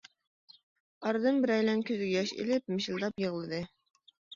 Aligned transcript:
ئارىدىن 1.03 1.37
بىرەيلەن 1.45 1.85
كۆزىگە 1.93 2.25
يا 2.27 2.27
ئىلىپ 2.41 2.77
مىشىلداپ 2.77 3.27
يىغلىدى. 3.29 3.67